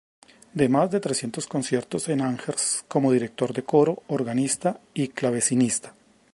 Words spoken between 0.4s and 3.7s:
Da más de trescientos conciertos en Angers como director de